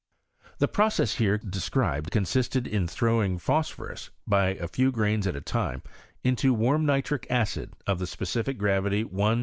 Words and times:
The 0.57 0.67
process 0.67 1.13
here 1.17 1.37
described 1.37 2.09
consisted 2.09 2.65
in 2.65 2.87
throwing 2.87 3.37
phosphorus, 3.37 4.09
by 4.25 4.55
a 4.55 4.67
few 4.67 4.91
grains 4.91 5.27
at 5.27 5.35
a 5.35 5.41
time, 5.41 5.83
into 6.23 6.55
warm 6.55 6.87
nitric 6.87 7.27
acid 7.29 7.73
of 7.85 7.99
the 7.99 8.07
specific 8.07 8.57
gravity 8.57 9.03
1*29895. 9.03 9.39